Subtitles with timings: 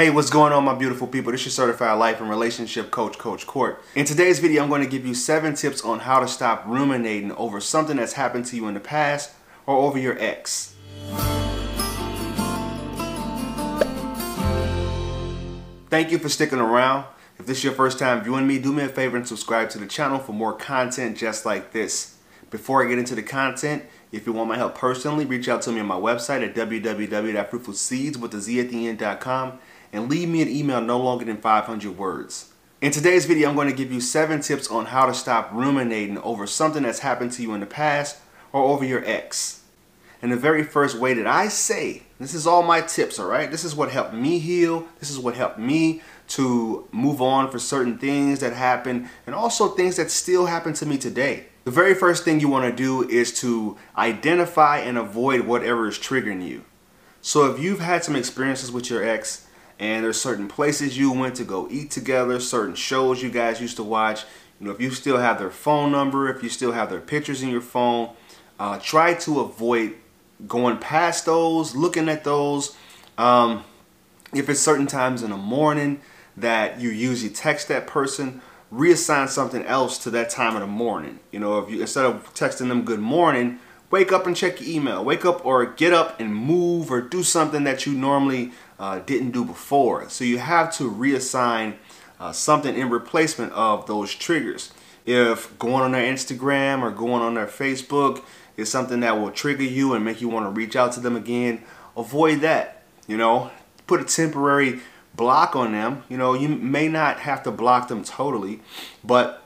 [0.00, 1.30] Hey, what's going on my beautiful people?
[1.30, 3.84] This is your certified life and relationship coach, Coach Court.
[3.94, 7.32] In today's video, I'm going to give you seven tips on how to stop ruminating
[7.32, 9.30] over something that's happened to you in the past
[9.66, 10.74] or over your ex.
[15.90, 17.04] Thank you for sticking around.
[17.38, 19.78] If this is your first time viewing me, do me a favor and subscribe to
[19.78, 22.16] the channel for more content just like this.
[22.50, 25.72] Before I get into the content, if you want my help personally, reach out to
[25.72, 28.16] me on my website at www.fruitfulseeds
[29.92, 32.52] and leave me an email no longer than 500 words.
[32.80, 36.18] In today's video, I'm going to give you seven tips on how to stop ruminating
[36.18, 38.16] over something that's happened to you in the past
[38.52, 39.62] or over your ex.
[40.22, 43.50] And the very first way that I say, this is all my tips, all right?
[43.50, 44.86] This is what helped me heal.
[44.98, 49.68] This is what helped me to move on for certain things that happened and also
[49.68, 51.46] things that still happen to me today.
[51.64, 55.98] The very first thing you want to do is to identify and avoid whatever is
[55.98, 56.64] triggering you.
[57.22, 59.46] So if you've had some experiences with your ex
[59.80, 63.76] and there's certain places you went to go eat together, certain shows you guys used
[63.76, 64.24] to watch.
[64.60, 67.42] You know, if you still have their phone number, if you still have their pictures
[67.42, 68.10] in your phone,
[68.58, 69.96] uh, try to avoid
[70.46, 72.76] going past those, looking at those.
[73.16, 73.64] Um,
[74.34, 76.02] if it's certain times in the morning
[76.36, 81.20] that you usually text that person, reassign something else to that time of the morning.
[81.32, 83.58] You know, if you instead of texting them good morning,
[83.90, 85.04] wake up and check your email.
[85.04, 89.32] Wake up or get up and move or do something that you normally uh, didn't
[89.32, 90.08] do before.
[90.08, 91.74] So you have to reassign
[92.18, 94.72] uh, something in replacement of those triggers.
[95.06, 98.22] If going on their Instagram or going on their Facebook
[98.56, 101.16] is something that will trigger you and make you want to reach out to them
[101.16, 101.62] again,
[101.96, 102.82] avoid that.
[103.06, 103.50] You know,
[103.86, 104.80] put a temporary
[105.14, 106.04] block on them.
[106.08, 108.60] You know, you may not have to block them totally,
[109.02, 109.42] but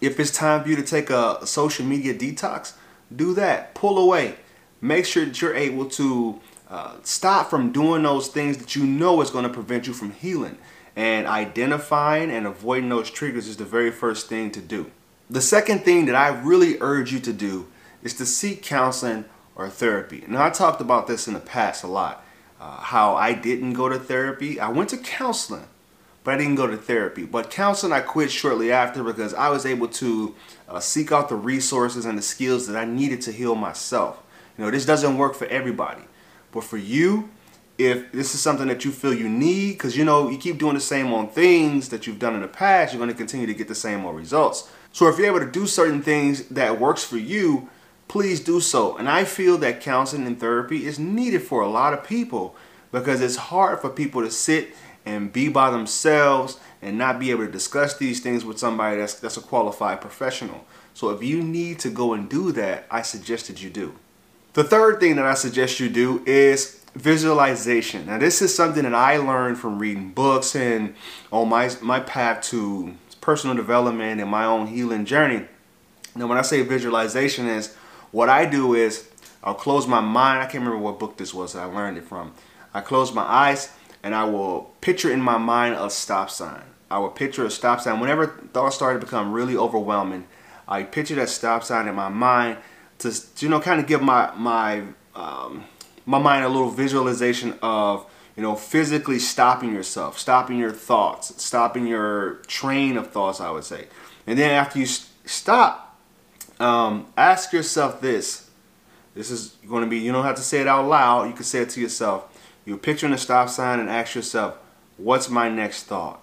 [0.00, 2.72] if it's time for you to take a social media detox,
[3.14, 3.74] do that.
[3.74, 4.36] Pull away.
[4.80, 9.20] Make sure that you're able to uh, stop from doing those things that you know
[9.20, 10.58] is going to prevent you from healing.
[10.94, 14.90] And identifying and avoiding those triggers is the very first thing to do.
[15.28, 17.66] The second thing that I really urge you to do
[18.02, 19.24] is to seek counseling
[19.56, 20.24] or therapy.
[20.28, 22.24] Now, I talked about this in the past a lot.
[22.60, 24.58] Uh, how I didn't go to therapy.
[24.58, 25.66] I went to counseling,
[26.26, 27.24] but I didn't go to therapy.
[27.24, 30.34] But counseling I quit shortly after because I was able to
[30.68, 34.20] uh, seek out the resources and the skills that I needed to heal myself.
[34.58, 36.02] You know, this doesn't work for everybody.
[36.50, 37.28] But for you,
[37.78, 40.74] if this is something that you feel you need, because you know, you keep doing
[40.74, 43.54] the same on things that you've done in the past, you're going to continue to
[43.54, 44.68] get the same old results.
[44.90, 47.68] So if you're able to do certain things that works for you,
[48.08, 48.96] please do so.
[48.96, 52.56] And I feel that counseling and therapy is needed for a lot of people
[52.90, 54.74] because it's hard for people to sit
[55.06, 59.14] and be by themselves and not be able to discuss these things with somebody that's,
[59.14, 60.66] that's a qualified professional.
[60.92, 63.94] So if you need to go and do that, I suggest that you do.
[64.54, 68.06] The third thing that I suggest you do is visualization.
[68.06, 70.94] Now this is something that I learned from reading books and
[71.30, 75.46] on my, my path to personal development and my own healing journey.
[76.14, 77.74] Now when I say visualization is,
[78.10, 79.08] what I do is
[79.44, 80.40] I'll close my mind.
[80.40, 82.32] I can't remember what book this was that I learned it from.
[82.72, 83.70] I close my eyes
[84.06, 86.62] and I will picture in my mind a stop sign.
[86.88, 87.98] I will picture a stop sign.
[87.98, 90.28] Whenever thoughts started to become really overwhelming,
[90.68, 92.58] I picture that stop sign in my mind
[93.00, 94.84] to you know kind of give my my
[95.16, 95.64] um,
[96.06, 101.88] my mind a little visualization of you know physically stopping yourself, stopping your thoughts, stopping
[101.88, 103.40] your train of thoughts.
[103.40, 103.88] I would say,
[104.24, 105.98] and then after you stop,
[106.60, 108.48] um, ask yourself this.
[109.16, 111.26] This is going to be you don't have to say it out loud.
[111.26, 112.32] You can say it to yourself.
[112.66, 114.58] You're picturing a stop sign and ask yourself,
[114.98, 116.20] what's my next thought?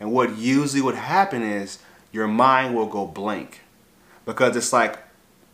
[0.00, 1.78] And what usually would happen is
[2.10, 3.60] your mind will go blank
[4.24, 4.98] because it's like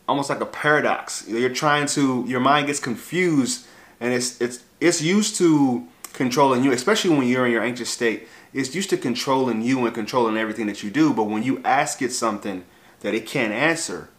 [0.07, 1.25] almost like a paradox.
[1.27, 3.67] You're trying to your mind gets confused
[3.99, 8.27] and it's it's it's used to controlling you, especially when you're in your anxious state.
[8.51, 12.01] It's used to controlling you and controlling everything that you do, but when you ask
[12.01, 12.65] it something
[13.01, 14.09] that it can't answer,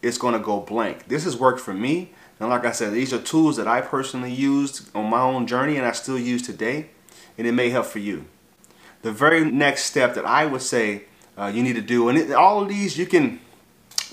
[0.00, 1.08] it's going to go blank.
[1.08, 2.12] This has worked for me.
[2.38, 5.76] And like I said, these are tools that I personally used on my own journey
[5.76, 6.90] and I still use today.
[7.38, 8.26] And it may help for you.
[9.02, 11.04] The very next step that I would say
[11.38, 13.40] uh, you need to do, and it, all of these you can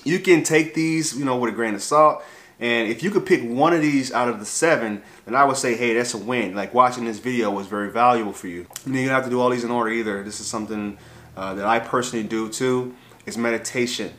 [0.04, 2.22] you can take these, you know, with a grain of salt.
[2.60, 5.56] And if you could pick one of these out of the seven, then I would
[5.56, 6.54] say, hey, that's a win.
[6.54, 8.66] Like watching this video was very valuable for you.
[8.86, 10.22] You don't have to do all these in order either.
[10.22, 10.98] This is something
[11.36, 12.94] uh, that I personally do too.
[13.26, 14.12] Is meditation.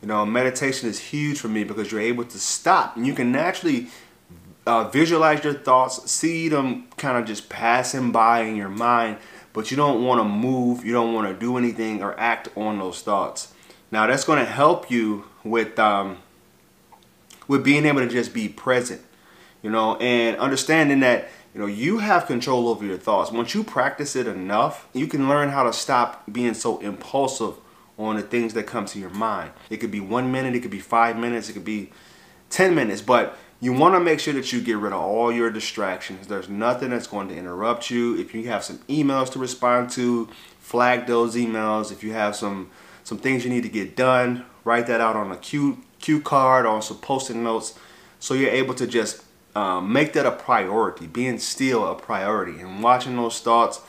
[0.00, 3.32] You know, meditation is huge for me because you're able to stop and you can
[3.32, 3.88] naturally
[4.66, 9.16] uh, visualize your thoughts, see them kind of just passing by in your mind,
[9.52, 12.78] but you don't want to move, you don't want to do anything or act on
[12.78, 13.52] those thoughts.
[13.90, 16.18] Now that's going to help you with um,
[17.48, 19.00] with being able to just be present,
[19.62, 23.32] you know, and understanding that you know, you have control over your thoughts.
[23.32, 27.54] Once you practice it enough, you can learn how to stop being so impulsive
[27.98, 29.50] on the things that come to your mind.
[29.70, 31.90] It could be one minute, it could be five minutes, it could be
[32.50, 35.50] 10 minutes, but you want to make sure that you get rid of all your
[35.50, 36.28] distractions.
[36.28, 38.16] There's nothing that's going to interrupt you.
[38.16, 40.28] If you have some emails to respond to,
[40.60, 41.90] flag those emails.
[41.90, 42.70] If you have some
[43.02, 46.66] some things you need to get done, write that out on a cue cue card
[46.66, 47.76] or on some post-it notes,
[48.20, 49.24] so you're able to just
[49.56, 51.06] um, make that a priority.
[51.06, 53.80] Being still a priority, and watching those thoughts,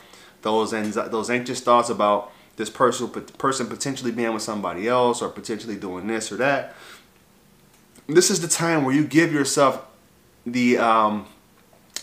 [0.42, 3.08] those those anxious thoughts about this person
[3.38, 6.74] person potentially being with somebody else or potentially doing this or that.
[8.06, 9.84] This is the time where you give yourself
[10.44, 11.26] the um,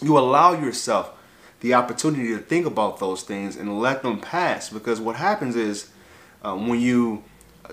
[0.02, 1.14] you allow yourself
[1.60, 4.70] the opportunity to think about those things and let them pass.
[4.70, 5.92] Because what happens is
[6.44, 7.24] um, when you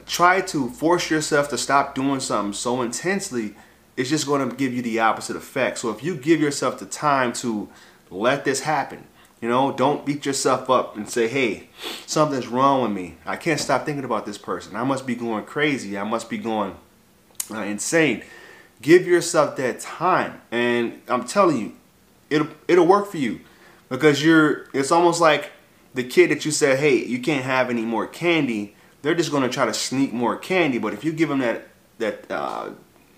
[0.07, 3.55] try to force yourself to stop doing something so intensely
[3.97, 5.79] it's just going to give you the opposite effect.
[5.79, 7.69] So if you give yourself the time to
[8.11, 9.07] let this happen
[9.45, 11.69] you know don't beat yourself up and say hey
[12.07, 15.45] something's wrong with me i can't stop thinking about this person i must be going
[15.45, 16.75] crazy i must be going
[17.51, 18.23] uh, insane.
[18.83, 21.73] Give yourself that time, and I'm telling you,
[22.31, 23.41] it'll it'll work for you
[23.89, 24.67] because you're.
[24.73, 25.53] It's almost like
[25.95, 29.43] the kid that you said, "Hey, you can't have any more candy." They're just going
[29.43, 30.79] to try to sneak more candy.
[30.79, 31.69] But if you give them that
[31.99, 32.71] that uh,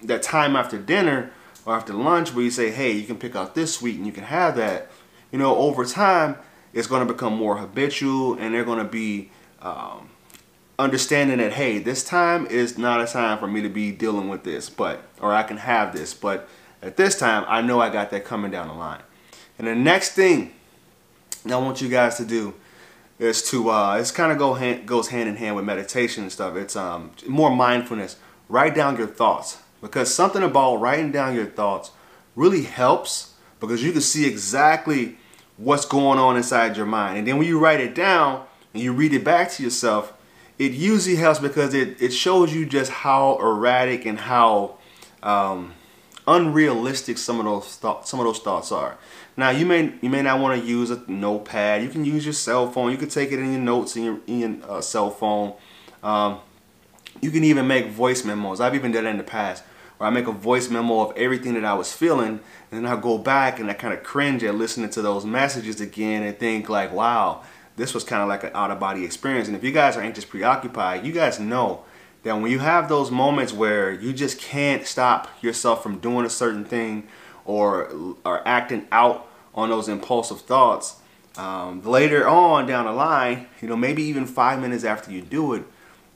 [0.02, 1.31] that time after dinner
[1.64, 4.12] or after lunch where you say, "Hey, you can pick out this sweet and you
[4.12, 4.90] can have that,"
[5.37, 6.38] you know, over time
[6.73, 9.31] it's going to become more habitual, and they're going to be
[9.61, 10.09] um,
[10.79, 14.44] understanding that hey this time is not a time for me to be dealing with
[14.44, 16.49] this but or I can have this but
[16.83, 19.03] at this time I know I got that coming down the line.
[19.59, 20.53] And the next thing
[21.44, 22.55] I want you guys to do
[23.19, 26.32] is to uh, it's kind of go hand, goes hand in hand with meditation and
[26.32, 26.56] stuff.
[26.56, 28.17] It's um, more mindfulness.
[28.49, 31.91] Write down your thoughts because something about writing down your thoughts
[32.35, 35.17] really helps because you can see exactly
[35.56, 38.44] what's going on inside your mind and then when you write it down
[38.75, 40.12] and you read it back to yourself
[40.58, 44.79] it usually helps because it, it shows you just how erratic and how
[45.23, 45.75] um,
[46.26, 48.97] unrealistic some of those thoughts some of those thoughts are.
[49.37, 51.82] Now you may you may not want to use a notepad.
[51.82, 52.91] You can use your cell phone.
[52.91, 55.55] You can take it in your notes in your, in your uh, cell phone.
[56.03, 56.38] Um,
[57.20, 58.61] you can even make voice memos.
[58.61, 59.62] I've even done that in the past
[59.98, 62.40] where I make a voice memo of everything that I was feeling
[62.70, 65.81] and then I go back and I kind of cringe at listening to those messages
[65.81, 67.43] again and think like, wow,
[67.76, 69.48] this was kind of like an out of body experience.
[69.48, 71.84] And if you guys are anxious preoccupied, you guys know
[72.22, 76.31] that when you have those moments where you just can't stop yourself from doing a
[76.31, 77.06] certain thing
[77.44, 80.96] or or acting out on those impulsive thoughts,
[81.37, 85.54] um, later on down the line, you know, maybe even five minutes after you do
[85.54, 85.62] it,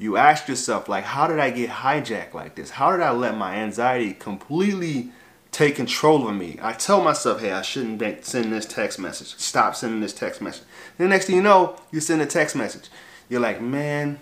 [0.01, 2.71] you ask yourself like, how did I get hijacked like this?
[2.71, 5.13] How did I let my anxiety completely
[5.53, 6.59] take control of me.
[6.63, 9.35] I tell myself, hey, I shouldn't send this text message.
[9.37, 10.65] Stop sending this text message.
[10.99, 12.89] The next thing you know, you send a text message.
[13.29, 14.19] You're like, man,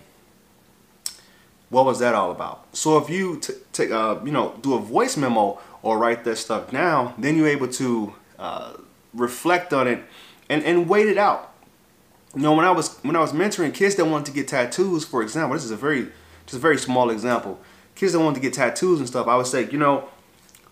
[1.69, 2.65] what was that all about?
[2.75, 3.39] So if you
[3.73, 7.47] take, uh, you know, do a voice memo or write that stuff down, then you're
[7.47, 8.73] able to uh,
[9.13, 10.03] reflect on it
[10.49, 11.53] and, and wait it out.
[12.35, 15.03] You know, when I was when I was mentoring kids that wanted to get tattoos,
[15.03, 16.09] for example, this is a very
[16.45, 17.59] just a very small example.
[17.95, 20.09] Kids that wanted to get tattoos and stuff, I would say, you know,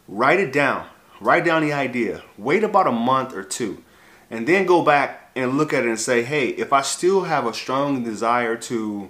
[0.08, 0.88] write it down.
[1.20, 2.24] Write down the idea.
[2.38, 3.84] Wait about a month or two.
[4.30, 7.46] And then go back and look at it and say, hey, if I still have
[7.46, 9.10] a strong desire to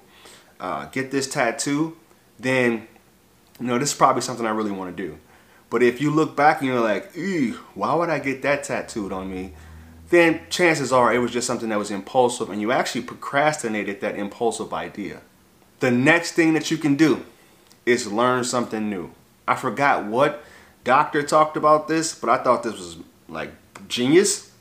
[0.60, 1.98] uh, get this tattoo,
[2.40, 2.88] then
[3.60, 5.18] you know this is probably something I really want to do.
[5.70, 7.12] But if you look back and you're like,
[7.74, 9.54] why would I get that tattooed on me?
[10.10, 14.16] Then chances are it was just something that was impulsive and you actually procrastinated that
[14.16, 15.22] impulsive idea.
[15.80, 17.26] The next thing that you can do
[17.86, 19.12] is learn something new.
[19.48, 20.44] I forgot what
[20.84, 22.98] doctor talked about this, but I thought this was
[23.28, 23.52] like
[23.88, 24.52] genius.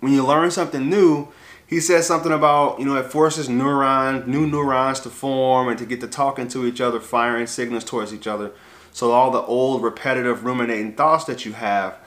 [0.00, 1.28] When you learn something new,
[1.66, 5.84] he says something about, you know, it forces neurons, new neurons to form and to
[5.84, 8.52] get to talking to each other, firing signals towards each other.
[8.92, 11.98] So all the old repetitive ruminating thoughts that you have,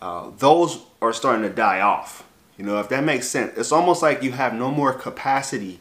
[0.00, 2.24] uh, those are starting to die off.
[2.58, 3.56] You know, if that makes sense.
[3.56, 5.80] It's almost like you have no more capacity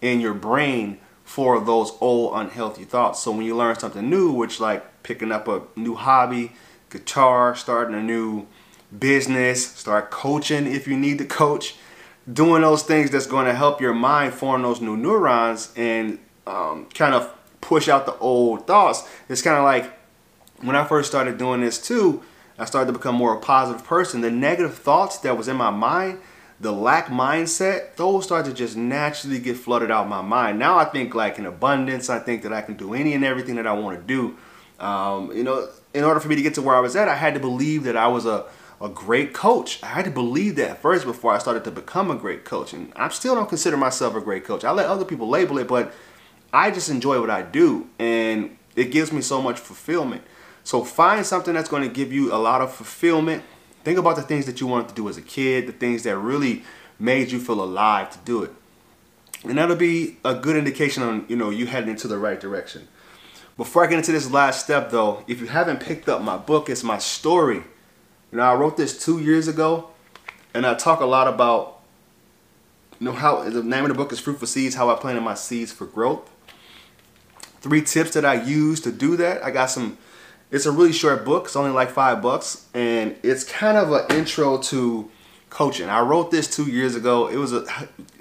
[0.00, 3.20] in your brain for those old unhealthy thoughts.
[3.20, 6.52] So when you learn something new, which like picking up a new hobby,
[6.90, 8.46] guitar, starting a new
[8.96, 11.76] business, start coaching if you need to coach,
[12.30, 16.86] doing those things that's going to help your mind form those new neurons and um,
[16.94, 19.08] kind of push out the old thoughts.
[19.28, 19.92] It's kind of like
[20.60, 22.22] when I first started doing this too,
[22.58, 24.20] I started to become more a positive person.
[24.20, 26.20] The negative thoughts that was in my mind,
[26.60, 30.58] the lack mindset, those started to just naturally get flooded out my mind.
[30.58, 32.10] Now I think like in abundance.
[32.10, 34.36] I think that I can do any and everything that I want to do.
[34.84, 37.14] Um, you know, in order for me to get to where I was at, I
[37.14, 38.46] had to believe that I was a,
[38.80, 39.80] a great coach.
[39.82, 42.72] I had to believe that first before I started to become a great coach.
[42.72, 44.64] And I still don't consider myself a great coach.
[44.64, 45.92] I let other people label it, but
[46.52, 47.88] I just enjoy what I do.
[47.98, 50.22] And it gives me so much fulfillment.
[50.68, 53.42] So find something that's going to give you a lot of fulfillment.
[53.84, 56.14] Think about the things that you wanted to do as a kid, the things that
[56.18, 56.62] really
[56.98, 58.50] made you feel alive to do it.
[59.44, 62.86] And that'll be a good indication on, you know, you heading into the right direction.
[63.56, 66.68] Before I get into this last step though, if you haven't picked up my book,
[66.68, 67.62] it's my story.
[68.30, 69.88] You know, I wrote this two years ago
[70.52, 71.80] and I talk a lot about,
[73.00, 75.32] you know, how the name of the book is Fruitful Seeds, how I planted my
[75.32, 76.28] seeds for growth.
[77.62, 79.42] Three tips that I use to do that.
[79.42, 79.96] I got some,
[80.50, 81.44] it's a really short book.
[81.46, 85.10] It's only like five bucks and it's kind of an intro to
[85.50, 85.88] coaching.
[85.88, 87.28] I wrote this two years ago.
[87.28, 87.66] It was a,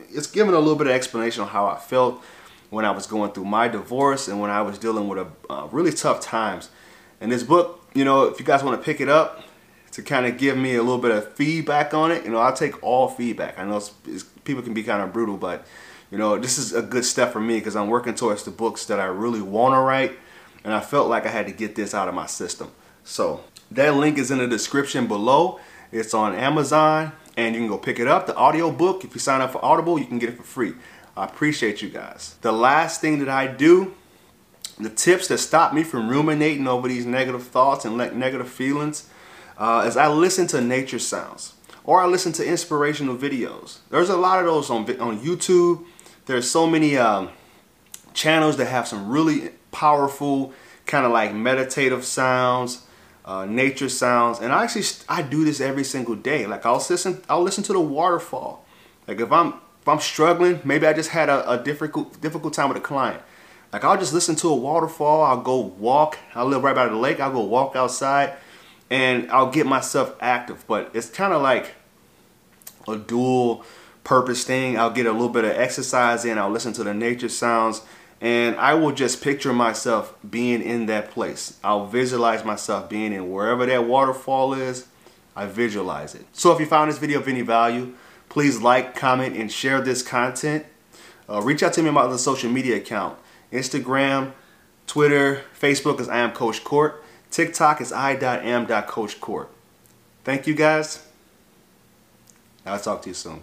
[0.09, 2.23] it's giving a little bit of explanation on how I felt
[2.69, 5.67] when I was going through my divorce and when I was dealing with a uh,
[5.71, 6.69] really tough times.
[7.21, 9.43] And this book, you know, if you guys want to pick it up
[9.91, 12.55] to kind of give me a little bit of feedback on it, you know, I'll
[12.55, 13.57] take all feedback.
[13.57, 15.65] I know it's, it's, people can be kind of brutal, but
[16.11, 18.85] you know, this is a good step for me because I'm working towards the books
[18.85, 20.17] that I really want to write,
[20.67, 22.71] and I felt like I had to get this out of my system.
[23.05, 25.61] So that link is in the description below.
[25.93, 28.27] It's on Amazon, and you can go pick it up.
[28.27, 30.73] The audio book, if you sign up for Audible, you can get it for free.
[31.15, 32.35] I appreciate you guys.
[32.41, 33.95] The last thing that I do,
[34.77, 39.09] the tips that stop me from ruminating over these negative thoughts and negative feelings,
[39.57, 41.53] uh, is I listen to nature sounds
[41.85, 43.77] or I listen to inspirational videos.
[43.89, 45.85] There's a lot of those on, on YouTube.
[46.25, 47.29] There's so many um,
[48.13, 50.53] channels that have some really powerful
[50.85, 52.85] kind of like meditative sounds,
[53.25, 56.47] uh, nature sounds, and I actually I do this every single day.
[56.47, 58.65] Like I'll listen I'll listen to the waterfall.
[59.07, 62.69] Like if I'm if I'm struggling, maybe I just had a, a difficult difficult time
[62.69, 63.21] with a client.
[63.73, 65.23] Like I'll just listen to a waterfall.
[65.23, 66.17] I'll go walk.
[66.33, 67.19] I live right by the lake.
[67.19, 68.33] I'll go walk outside,
[68.89, 70.65] and I'll get myself active.
[70.67, 71.75] But it's kind of like
[72.87, 73.65] a dual
[74.03, 74.79] purpose thing.
[74.79, 76.37] I'll get a little bit of exercise in.
[76.37, 77.81] I'll listen to the nature sounds,
[78.19, 81.59] and I will just picture myself being in that place.
[81.63, 84.87] I'll visualize myself being in wherever that waterfall is.
[85.35, 86.25] I visualize it.
[86.33, 87.93] So if you found this video of any value,
[88.29, 90.65] Please like, comment, and share this content.
[91.29, 93.17] Uh, reach out to me about the social media account.
[93.51, 94.33] Instagram,
[94.85, 97.03] Twitter, Facebook is I am Coach Court.
[97.31, 99.49] TikTok is I.am.coachcourt.
[100.23, 101.05] Thank you guys.
[102.65, 103.41] I'll talk to you soon.